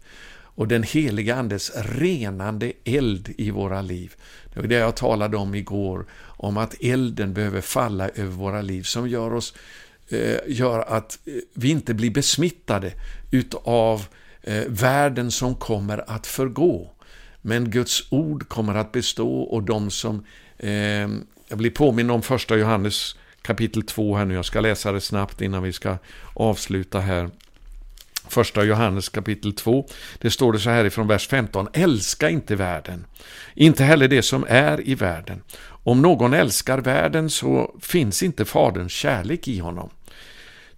och 0.54 0.68
den 0.68 0.82
heliga 0.82 1.36
Andes 1.36 1.72
renande 1.74 2.72
eld 2.84 3.34
i 3.38 3.50
våra 3.50 3.82
liv. 3.82 4.14
Det 4.54 4.60
var 4.60 4.66
det 4.66 4.74
jag 4.74 4.96
talade 4.96 5.36
om 5.36 5.54
igår, 5.54 6.06
om 6.22 6.56
att 6.56 6.74
elden 6.80 7.34
behöver 7.34 7.60
falla 7.60 8.08
över 8.08 8.30
våra 8.30 8.62
liv 8.62 8.82
som 8.82 9.08
gör, 9.08 9.34
oss, 9.34 9.54
eh, 10.08 10.38
gör 10.46 10.80
att 10.80 11.18
eh, 11.24 11.34
vi 11.54 11.70
inte 11.70 11.94
blir 11.94 12.10
besmittade 12.10 12.92
utav 13.30 14.06
eh, 14.42 14.64
världen 14.68 15.30
som 15.30 15.54
kommer 15.54 16.10
att 16.10 16.26
förgå. 16.26 16.90
Men 17.42 17.70
Guds 17.70 18.12
ord 18.12 18.48
kommer 18.48 18.74
att 18.74 18.92
bestå 18.92 19.40
och 19.40 19.62
de 19.62 19.90
som... 19.90 20.24
Eh, 20.58 21.08
jag 21.48 21.58
blir 21.58 21.70
påminn 21.70 22.10
om 22.10 22.22
första 22.22 22.56
Johannes 22.56 23.16
kapitel 23.42 23.82
2 23.82 24.16
här 24.16 24.24
nu, 24.24 24.34
jag 24.34 24.44
ska 24.44 24.60
läsa 24.60 24.92
det 24.92 25.00
snabbt 25.00 25.40
innan 25.40 25.62
vi 25.62 25.72
ska 25.72 25.98
avsluta 26.34 27.00
här. 27.00 27.30
Första 28.28 28.64
Johannes 28.64 29.08
kapitel 29.08 29.52
2. 29.52 29.88
Det 30.18 30.30
står 30.30 30.52
det 30.52 30.58
så 30.58 30.70
här 30.70 30.84
ifrån 30.84 31.06
vers 31.08 31.28
15. 31.28 31.68
Älska 31.72 32.30
inte 32.30 32.56
världen, 32.56 33.06
inte 33.54 33.84
heller 33.84 34.08
det 34.08 34.22
som 34.22 34.44
är 34.48 34.88
i 34.88 34.94
världen. 34.94 35.42
Om 35.84 36.02
någon 36.02 36.34
älskar 36.34 36.78
världen 36.78 37.30
så 37.30 37.76
finns 37.80 38.22
inte 38.22 38.44
Faderns 38.44 38.92
kärlek 38.92 39.48
i 39.48 39.58
honom. 39.58 39.90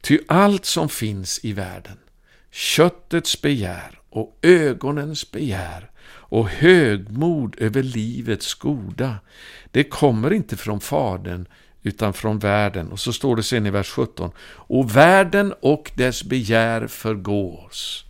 Ty 0.01 0.19
allt 0.29 0.65
som 0.65 0.89
finns 0.89 1.41
i 1.45 1.53
världen, 1.53 1.99
köttets 2.51 3.43
begär 3.43 3.99
och 4.11 4.39
ögonens 4.43 5.31
begär 5.31 5.91
och 6.07 6.49
högmod 6.49 7.57
över 7.59 7.83
livets 7.83 8.55
goda, 8.55 9.17
det 9.71 9.85
kommer 9.85 10.33
inte 10.33 10.57
från 10.57 10.81
Fadern 10.81 11.47
utan 11.85 12.12
från 12.12 12.38
världen. 12.38 12.93
Och 12.93 13.00
så 13.00 13.12
står 13.12 13.37
det 13.37 13.43
sen 13.43 13.67
i 13.67 13.71
vers 13.71 13.88
17. 13.88 14.31
Och 14.47 14.97
världen 14.97 15.55
och 15.61 15.91
dess 15.95 16.25
begär 16.25 16.87
förgås. 16.87 18.05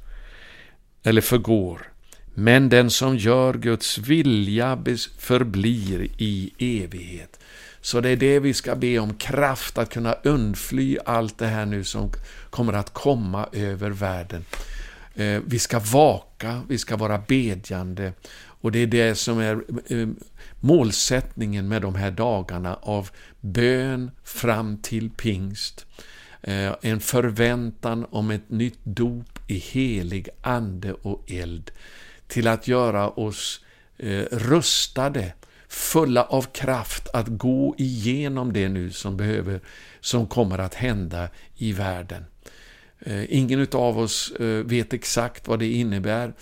Eller 1.03 1.21
förgår. 1.21 1.89
Men 2.35 2.69
den 2.69 2.91
som 2.91 3.17
gör 3.17 3.55
Guds 3.55 3.99
vilja 3.99 4.79
förblir 5.19 6.09
i 6.19 6.53
evighet. 6.59 7.41
Så 7.81 8.01
det 8.01 8.09
är 8.09 8.17
det 8.17 8.39
vi 8.39 8.55
ska 8.55 8.77
be 8.77 8.99
om 8.99 9.15
kraft 9.15 9.79
att 9.79 9.91
kunna 9.91 10.13
undfly 10.13 10.99
allt 11.05 11.39
det 11.39 11.47
här 11.47 11.67
nu 11.67 11.85
som 11.85 12.11
kommer 12.51 12.73
att 12.73 12.93
komma 12.93 13.49
över 13.53 13.91
världen. 13.91 14.45
Eh, 15.15 15.41
vi 15.47 15.59
ska 15.59 15.79
vaka, 15.79 16.63
vi 16.69 16.79
ska 16.79 16.97
vara 16.97 17.19
bedjande 17.19 18.13
och 18.65 18.73
det 18.73 18.79
är 18.79 18.87
det 18.87 19.15
som 19.15 19.39
är 19.39 19.63
eh, 19.87 20.09
målsättningen 20.65 21.69
med 21.69 21.83
de 21.83 21.95
här 21.95 22.11
dagarna 22.11 22.79
av 22.83 23.11
bön 23.41 24.11
fram 24.25 24.79
till 24.79 25.11
pingst. 25.11 25.87
Eh, 26.43 26.75
en 26.83 27.01
förväntan 27.01 28.07
om 28.11 28.31
ett 28.31 28.51
nytt 28.51 28.79
dop 28.85 29.39
i 29.47 29.59
helig 29.59 30.29
ande 30.43 30.93
och 30.93 31.25
eld. 31.27 31.71
Till 32.27 32.49
att 32.49 32.69
göra 32.69 33.09
oss 33.09 33.61
eh, 33.99 34.25
rustade, 34.31 35.33
fulla 35.69 36.25
av 36.25 36.43
kraft 36.43 37.09
att 37.15 37.29
gå 37.29 37.75
igenom 37.79 38.53
det 38.53 38.69
nu 38.69 38.91
som 38.91 39.17
behöver, 39.17 39.61
som 40.01 40.27
kommer 40.27 40.59
att 40.59 40.75
hända 40.75 41.29
i 41.57 41.73
världen. 41.73 42.25
Eh, 43.01 43.35
ingen 43.35 43.67
av 43.73 43.99
oss 43.99 44.33
vet 44.65 44.93
exakt 44.93 45.49
vad 45.49 45.59
det 45.59 45.73
innebär. 45.73 46.33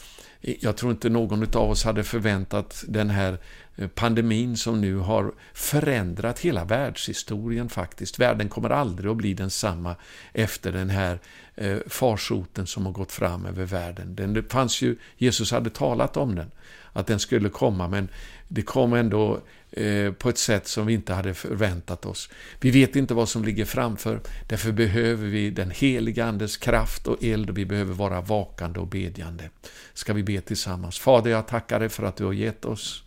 Jag 0.41 0.77
tror 0.77 0.93
inte 0.93 1.09
någon 1.09 1.43
av 1.43 1.71
oss 1.71 1.85
hade 1.85 2.05
förväntat 2.05 2.85
den 2.89 3.11
här 3.11 3.39
Eh, 3.77 3.89
pandemin 3.89 4.57
som 4.57 4.81
nu 4.81 4.97
har 4.97 5.33
förändrat 5.55 6.39
hela 6.39 6.65
världshistorien 6.65 7.69
faktiskt. 7.69 8.19
Världen 8.19 8.49
kommer 8.49 8.71
aldrig 8.71 9.11
att 9.11 9.17
bli 9.17 9.35
densamma 9.35 9.97
efter 10.33 10.73
den 10.73 10.91
här 10.91 11.19
eh, 11.55 11.79
farsoten 11.87 12.67
som 12.67 12.87
har 12.87 12.93
gått 12.93 13.13
fram 13.13 13.47
över 13.47 13.65
världen. 13.65 14.15
Den, 14.15 14.35
det 14.35 14.53
fanns 14.53 14.83
ju, 14.83 14.97
Jesus 15.17 15.53
hade 15.53 15.71
talat 15.71 16.17
om 16.17 16.35
den, 16.35 16.51
att 16.93 17.07
den 17.07 17.21
skulle 17.21 17.49
komma, 17.49 17.89
men 17.89 18.09
det 18.49 18.63
kom 18.63 18.93
ändå 18.93 19.41
Eh, 19.77 20.13
på 20.13 20.29
ett 20.29 20.39
sätt 20.39 20.69
som 20.69 20.87
vi 20.87 20.95
inte 20.95 21.13
hade 21.13 21.35
förväntat 21.35 22.07
oss. 22.07 22.29
Vi 22.61 22.71
vet 22.71 22.97
inte 22.97 23.15
vad 23.15 23.29
som 23.29 23.45
ligger 23.45 23.65
framför, 23.65 24.21
därför 24.49 24.73
behöver 24.73 25.29
vi 25.29 25.51
den 25.51 25.71
heliga 25.71 26.25
Andes 26.25 26.57
kraft 26.57 27.07
och 27.07 27.25
eld 27.25 27.51
och 27.51 27.59
vi 27.59 27.67
behöver 27.67 27.95
vara 27.95 28.21
vakande 28.21 28.81
och 28.81 28.87
bedjande. 28.87 29.51
Ska 29.95 30.13
vi 30.13 30.23
be 30.23 30.41
tillsammans? 30.41 30.99
Fader, 30.99 31.31
jag 31.31 31.49
tackar 31.49 31.81
dig 31.81 31.89
för 31.89 32.03
att 32.03 32.17
du 32.17 32.25
har 32.25 32.33
gett 32.33 32.65
oss 32.65 33.05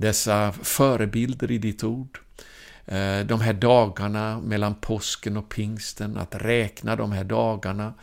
dessa 0.00 0.52
förebilder 0.52 1.50
i 1.50 1.58
ditt 1.58 1.84
ord. 1.84 2.18
Eh, 2.86 3.20
de 3.20 3.40
här 3.40 3.52
dagarna 3.52 4.40
mellan 4.40 4.74
påsken 4.74 5.36
och 5.36 5.48
pingsten, 5.48 6.16
att 6.16 6.34
räkna 6.34 6.96
de 6.96 7.12
här 7.12 7.24
dagarna 7.24 7.94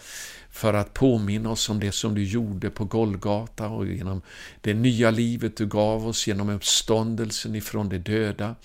för 0.49 0.73
att 0.73 0.93
påminna 0.93 1.49
oss 1.49 1.69
om 1.69 1.79
det 1.79 1.91
som 1.91 2.15
du 2.15 2.23
gjorde 2.23 2.69
på 2.69 2.85
Golgata 2.85 3.67
och 3.67 3.87
genom 3.87 4.21
det 4.61 4.73
nya 4.73 5.11
livet 5.11 5.57
du 5.57 5.67
gav 5.67 6.07
oss 6.07 6.27
genom 6.27 6.49
uppståndelsen 6.49 7.55
ifrån 7.55 7.89
de 7.89 7.97
döda. 7.97 8.55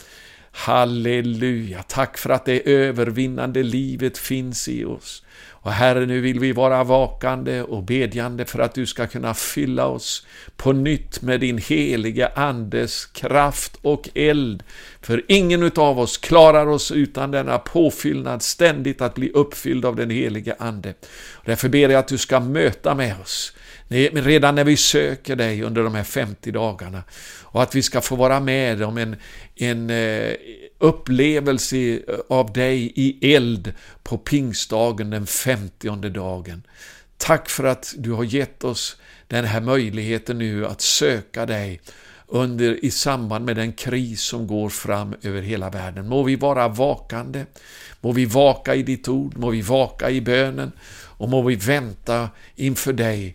Halleluja! 0.53 1.83
Tack 1.83 2.19
för 2.19 2.31
att 2.31 2.45
det 2.45 2.71
övervinnande 2.71 3.63
livet 3.63 4.19
finns 4.19 4.69
i 4.69 4.85
oss. 4.85 5.23
Och 5.63 5.73
Herre, 5.73 6.07
nu 6.07 6.21
vill 6.21 6.41
vi 6.41 6.53
vara 6.53 6.85
vakande 6.85 7.63
och 7.63 7.83
bedjande 7.83 8.45
för 8.45 8.59
att 8.59 8.75
du 8.75 8.87
ska 8.87 9.07
kunna 9.07 9.35
fylla 9.35 9.87
oss 9.87 10.27
på 10.57 10.73
nytt 10.73 11.23
med 11.23 11.41
din 11.41 11.59
heliga 11.59 12.31
Andes 12.35 13.07
kraft 13.07 13.79
och 13.83 14.09
eld. 14.15 14.63
För 15.01 15.23
ingen 15.29 15.63
utav 15.63 16.01
oss 16.01 16.17
klarar 16.17 16.67
oss 16.67 16.91
utan 16.91 17.31
denna 17.31 17.59
påfyllnad, 17.59 18.43
ständigt 18.43 19.01
att 19.01 19.15
bli 19.15 19.31
uppfylld 19.31 19.85
av 19.85 19.97
den 19.97 20.11
heliga 20.11 20.57
Ande. 20.59 20.95
Därför 21.45 21.69
ber 21.69 21.89
jag 21.89 21.95
att 21.95 22.09
du 22.09 22.19
ska 22.19 22.41
möta 22.41 22.95
med 22.95 23.15
oss 23.23 23.53
redan 23.93 24.55
när 24.55 24.65
vi 24.65 24.77
söker 24.77 25.37
dig 25.37 25.63
under 25.63 25.83
de 25.83 25.95
här 25.95 26.05
50 26.05 26.51
dagarna. 26.51 27.03
Och 27.43 27.63
att 27.63 27.75
vi 27.75 27.83
ska 27.83 28.01
få 28.01 28.17
vara 28.17 28.41
med 28.41 28.83
om 28.83 28.99
en, 28.99 29.17
en 29.57 29.91
eh, 29.91 30.35
upplevelse 30.79 32.01
av 32.29 32.53
dig 32.53 32.93
i 32.95 33.35
eld 33.35 33.75
på 34.03 34.19
pingstdagen, 34.19 35.11
den 35.11 35.27
50 35.27 36.09
dagen. 36.09 36.63
Tack 37.17 37.49
för 37.49 37.65
att 37.65 37.95
du 37.99 38.13
har 38.13 38.25
gett 38.25 38.65
oss 38.65 38.97
den 39.27 39.45
här 39.45 39.61
möjligheten 39.61 40.39
nu 40.39 40.67
att 40.67 40.81
söka 40.81 41.47
dig 41.47 41.81
under, 42.33 42.85
i 42.85 42.91
samband 42.91 43.45
med 43.45 43.57
den 43.57 43.73
kris 43.73 44.21
som 44.21 44.47
går 44.47 44.69
fram 44.69 45.15
över 45.23 45.43
hela 45.43 45.71
världen. 45.71 46.09
Må 46.09 46.23
vi 46.23 46.37
vara 46.37 46.69
vakande, 46.69 47.45
må 48.01 48.13
vi 48.13 48.25
vaka 48.25 48.75
i 48.75 48.83
ditt 48.83 49.09
ord, 49.09 49.37
må 49.37 49.51
vi 49.51 49.63
vaka 49.63 50.11
i 50.11 50.21
bönen 50.21 50.73
och 51.23 51.29
må 51.29 51.43
vi 51.43 51.55
vänta 51.55 52.31
inför 52.57 52.93
dig 52.93 53.35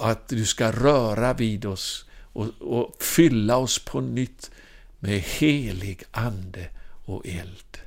att 0.00 0.28
du 0.28 0.46
ska 0.46 0.72
röra 0.72 1.32
vid 1.32 1.64
oss 1.64 2.04
och, 2.32 2.48
och 2.60 3.02
fylla 3.02 3.56
oss 3.56 3.84
på 3.84 4.00
nytt 4.00 4.50
med 4.98 5.20
helig 5.20 6.02
ande 6.10 6.68
och 7.04 7.26
eld. 7.26 7.78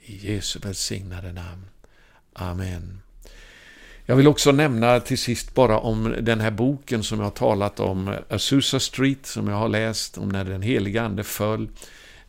I 0.00 0.32
Jesu 0.32 0.58
välsignade 0.58 1.32
namn. 1.32 1.64
Amen. 2.32 3.00
Jag 4.10 4.16
vill 4.16 4.28
också 4.28 4.52
nämna 4.52 5.00
till 5.00 5.18
sist 5.18 5.54
bara 5.54 5.78
om 5.78 6.16
den 6.20 6.40
här 6.40 6.50
boken 6.50 7.04
som 7.04 7.18
jag 7.18 7.26
har 7.26 7.30
talat 7.30 7.80
om, 7.80 8.16
Azusa 8.28 8.80
Street, 8.80 9.26
som 9.26 9.48
jag 9.48 9.56
har 9.56 9.68
läst 9.68 10.18
om 10.18 10.28
när 10.28 10.44
den 10.44 10.62
heliga 10.62 11.02
Ande 11.02 11.24
föll 11.24 11.68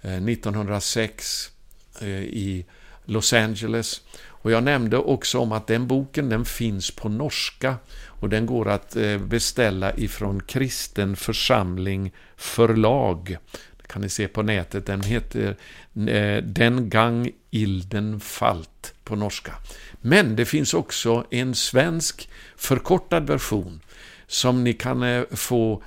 eh, 0.01 0.15
1906 0.15 1.51
eh, 2.01 2.07
i 2.09 2.65
Los 3.05 3.33
Angeles. 3.33 4.01
Och 4.41 4.51
Jag 4.51 4.63
nämnde 4.63 4.97
också 4.97 5.39
om 5.39 5.51
att 5.51 5.67
den 5.67 5.87
boken 5.87 6.29
den 6.29 6.45
finns 6.45 6.91
på 6.91 7.09
norska 7.09 7.75
och 8.05 8.29
den 8.29 8.45
går 8.45 8.69
att 8.69 8.95
eh, 8.95 9.17
beställa 9.17 9.95
ifrån 9.95 10.41
Kristen 10.43 11.15
församling 11.15 12.11
förlag. 12.35 13.37
Det 13.77 13.87
kan 13.87 14.01
ni 14.01 14.09
se 14.09 14.27
på 14.27 14.41
nätet. 14.41 14.85
Den 14.85 15.01
heter 15.01 15.57
eh, 16.07 16.43
Den 16.43 16.89
gang 16.89 17.31
ilden 17.51 18.19
falt 18.19 18.93
på 19.03 19.15
norska. 19.15 19.53
Men 20.01 20.35
det 20.35 20.45
finns 20.45 20.73
också 20.73 21.25
en 21.29 21.55
svensk 21.55 22.29
förkortad 22.55 23.27
version 23.27 23.81
som 24.27 24.63
ni 24.63 24.73
kan 24.73 25.03
eh, 25.03 25.23
få 25.31 25.83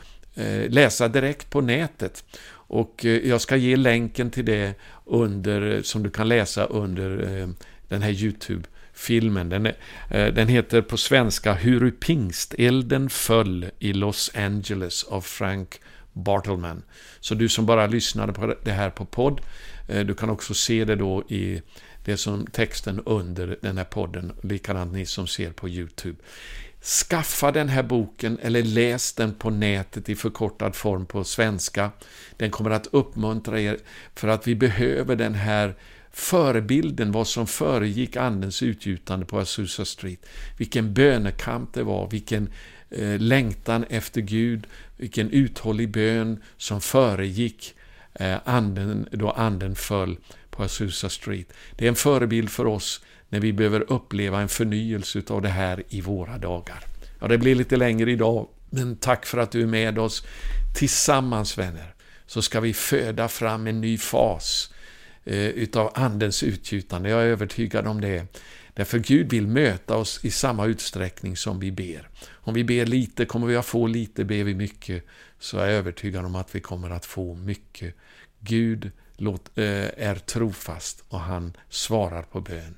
läsa 0.68 1.08
direkt 1.08 1.50
på 1.50 1.60
nätet. 1.60 2.24
Och 2.66 3.04
jag 3.04 3.40
ska 3.40 3.56
ge 3.56 3.76
länken 3.76 4.30
till 4.30 4.44
det 4.44 4.74
under, 5.04 5.82
som 5.82 6.02
du 6.02 6.10
kan 6.10 6.28
läsa 6.28 6.64
under 6.64 7.48
den 7.94 8.02
här 8.02 8.10
YouTube-filmen. 8.10 9.48
Den, 9.48 9.66
eh, 9.66 10.34
den 10.34 10.48
heter 10.48 10.82
på 10.82 10.96
svenska 10.96 11.54
Hur 11.54 11.90
pingstelden 11.90 13.10
föll 13.10 13.70
i 13.78 13.92
Los 13.92 14.30
Angeles 14.34 15.04
av 15.04 15.20
Frank 15.20 15.80
Bartleman. 16.12 16.82
Så 17.20 17.34
du 17.34 17.48
som 17.48 17.66
bara 17.66 17.86
lyssnade 17.86 18.32
på 18.32 18.54
det 18.64 18.72
här 18.72 18.90
på 18.90 19.04
podd, 19.04 19.40
eh, 19.88 20.06
du 20.06 20.14
kan 20.14 20.30
också 20.30 20.54
se 20.54 20.84
det 20.84 20.96
då 20.96 21.22
i 21.28 21.62
det 22.04 22.16
som 22.16 22.46
texten 22.46 23.00
under 23.06 23.58
den 23.62 23.78
här 23.78 23.84
podden, 23.84 24.32
likadant 24.42 24.92
ni 24.92 25.06
som 25.06 25.26
ser 25.26 25.50
på 25.50 25.68
YouTube. 25.68 26.16
Skaffa 26.84 27.52
den 27.52 27.68
här 27.68 27.82
boken 27.82 28.38
eller 28.42 28.62
läs 28.62 29.12
den 29.12 29.34
på 29.34 29.50
nätet 29.50 30.08
i 30.08 30.14
förkortad 30.14 30.74
form 30.74 31.06
på 31.06 31.24
svenska. 31.24 31.90
Den 32.36 32.50
kommer 32.50 32.70
att 32.70 32.86
uppmuntra 32.86 33.60
er 33.60 33.78
för 34.14 34.28
att 34.28 34.46
vi 34.46 34.54
behöver 34.54 35.16
den 35.16 35.34
här 35.34 35.74
förebilden, 36.14 37.12
vad 37.12 37.26
som 37.26 37.46
föregick 37.46 38.16
Andens 38.16 38.62
utgjutande 38.62 39.26
på 39.26 39.38
Azusa 39.38 39.84
Street. 39.84 40.26
Vilken 40.56 40.94
bönekamp 40.94 41.74
det 41.74 41.82
var, 41.82 42.10
vilken 42.10 42.48
eh, 42.90 43.18
längtan 43.18 43.84
efter 43.84 44.20
Gud, 44.20 44.66
vilken 44.96 45.30
uthållig 45.30 45.90
bön 45.90 46.42
som 46.56 46.80
föregick 46.80 47.74
eh, 48.14 48.36
anden, 48.44 49.08
då 49.10 49.30
Anden 49.30 49.74
föll 49.74 50.16
på 50.50 50.62
Azusa 50.62 51.08
Street. 51.08 51.52
Det 51.76 51.84
är 51.84 51.88
en 51.88 51.94
förebild 51.94 52.50
för 52.50 52.66
oss 52.66 53.04
när 53.28 53.40
vi 53.40 53.52
behöver 53.52 53.92
uppleva 53.92 54.40
en 54.40 54.48
förnyelse 54.48 55.22
av 55.28 55.42
det 55.42 55.48
här 55.48 55.82
i 55.88 56.00
våra 56.00 56.38
dagar. 56.38 56.84
Ja, 57.20 57.28
det 57.28 57.38
blir 57.38 57.54
lite 57.54 57.76
längre 57.76 58.12
idag, 58.12 58.48
men 58.70 58.96
tack 58.96 59.26
för 59.26 59.38
att 59.38 59.50
du 59.50 59.62
är 59.62 59.66
med 59.66 59.98
oss. 59.98 60.26
Tillsammans, 60.76 61.58
vänner, 61.58 61.94
så 62.26 62.42
ska 62.42 62.60
vi 62.60 62.74
föda 62.74 63.28
fram 63.28 63.66
en 63.66 63.80
ny 63.80 63.98
fas 63.98 64.73
Eh, 65.24 65.48
utav 65.48 65.90
Andens 65.94 66.42
utgjutande. 66.42 67.08
Jag 67.08 67.22
är 67.22 67.26
övertygad 67.26 67.86
om 67.86 68.00
det. 68.00 68.26
Därför 68.74 68.98
Gud 68.98 69.30
vill 69.30 69.46
möta 69.46 69.96
oss 69.96 70.24
i 70.24 70.30
samma 70.30 70.66
utsträckning 70.66 71.36
som 71.36 71.60
vi 71.60 71.72
ber. 71.72 72.08
Om 72.30 72.54
vi 72.54 72.64
ber 72.64 72.86
lite 72.86 73.24
kommer 73.24 73.46
vi 73.46 73.56
att 73.56 73.66
få 73.66 73.86
lite, 73.86 74.24
ber 74.24 74.44
vi 74.44 74.54
mycket 74.54 75.04
så 75.38 75.58
är 75.58 75.66
jag 75.66 75.74
övertygad 75.74 76.24
om 76.24 76.34
att 76.34 76.54
vi 76.54 76.60
kommer 76.60 76.90
att 76.90 77.06
få 77.06 77.34
mycket. 77.34 77.94
Gud 78.40 78.90
eh, 79.54 79.62
är 79.96 80.14
trofast 80.14 81.04
och 81.08 81.20
han 81.20 81.56
svarar 81.68 82.22
på 82.22 82.40
bön. 82.40 82.74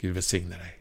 Gud 0.00 0.14
välsigne 0.14 0.56
dig. 0.56 0.77